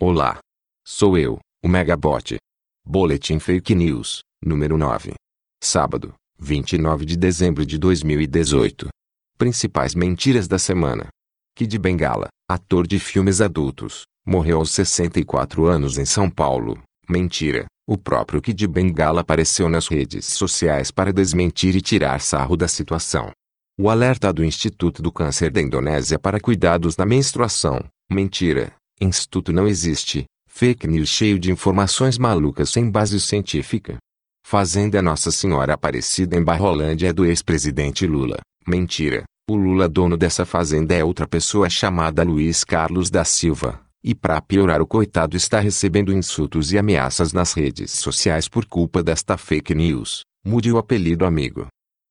[0.00, 0.38] Olá.
[0.86, 2.36] Sou eu, o Megabot.
[2.86, 5.14] Boletim Fake News, número 9.
[5.60, 8.90] Sábado, 29 de dezembro de 2018.
[9.36, 11.08] Principais mentiras da semana.
[11.56, 16.80] Kid Bengala, ator de filmes adultos, morreu aos 64 anos em São Paulo.
[17.10, 17.66] Mentira.
[17.84, 23.32] O próprio Kid Bengala apareceu nas redes sociais para desmentir e tirar sarro da situação.
[23.76, 27.84] O alerta do Instituto do Câncer da Indonésia para cuidados na menstruação.
[28.08, 28.77] Mentira.
[29.00, 30.24] Instituto não existe.
[30.48, 33.96] Fake news cheio de informações malucas sem base científica.
[34.44, 38.38] Fazenda Nossa Senhora Aparecida em Barrolândia é do ex-presidente Lula.
[38.66, 39.24] Mentira.
[39.48, 43.80] O Lula dono dessa fazenda é outra pessoa chamada Luiz Carlos da Silva.
[44.02, 49.02] E para piorar o coitado está recebendo insultos e ameaças nas redes sociais por culpa
[49.02, 50.22] desta fake news.
[50.44, 51.66] Mude o apelido amigo.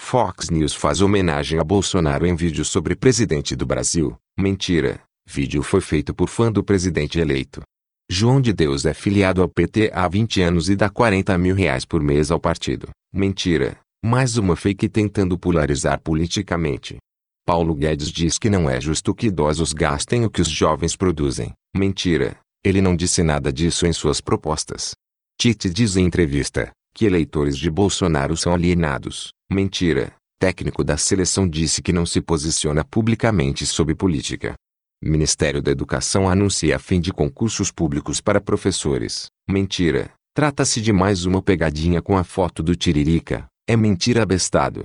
[0.00, 4.16] Fox News faz homenagem a Bolsonaro em vídeo sobre presidente do Brasil.
[4.38, 5.00] Mentira.
[5.34, 7.62] Vídeo foi feito por fã do presidente eleito.
[8.06, 11.86] João de Deus é filiado ao PT há 20 anos e dá 40 mil reais
[11.86, 12.90] por mês ao partido.
[13.10, 13.78] Mentira.
[14.04, 16.98] Mais uma fake tentando polarizar politicamente.
[17.46, 21.54] Paulo Guedes diz que não é justo que idosos gastem o que os jovens produzem.
[21.74, 22.36] Mentira.
[22.62, 24.92] Ele não disse nada disso em suas propostas.
[25.40, 29.30] Tite diz em entrevista que eleitores de Bolsonaro são alienados.
[29.50, 30.12] Mentira.
[30.38, 34.54] Técnico da seleção disse que não se posiciona publicamente sobre política.
[35.04, 39.26] Ministério da Educação anuncia fim de concursos públicos para professores.
[39.50, 40.12] Mentira.
[40.32, 43.46] Trata-se de mais uma pegadinha com a foto do Tiririca.
[43.66, 44.84] É mentira abestado.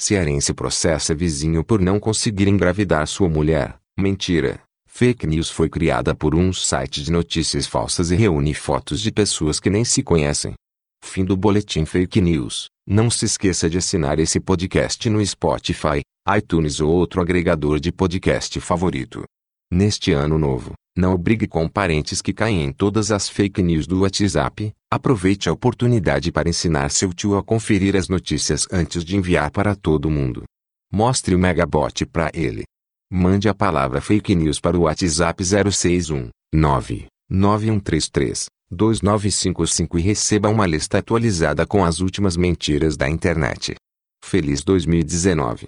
[0.00, 3.76] Cearense processa vizinho por não conseguir engravidar sua mulher.
[3.98, 4.58] Mentira.
[4.88, 9.60] Fake news foi criada por um site de notícias falsas e reúne fotos de pessoas
[9.60, 10.54] que nem se conhecem.
[11.04, 12.68] Fim do boletim Fake News.
[12.86, 16.00] Não se esqueça de assinar esse podcast no Spotify,
[16.36, 19.24] iTunes ou outro agregador de podcast favorito.
[19.70, 24.00] Neste ano novo, não brigue com parentes que caem em todas as fake news do
[24.00, 24.72] WhatsApp.
[24.90, 29.76] Aproveite a oportunidade para ensinar seu tio a conferir as notícias antes de enviar para
[29.76, 30.44] todo mundo.
[30.90, 32.64] Mostre o Megabot para ele.
[33.12, 40.98] Mande a palavra fake news para o WhatsApp 061 99133 2955 e receba uma lista
[40.98, 43.74] atualizada com as últimas mentiras da internet.
[44.24, 45.66] Feliz 2019.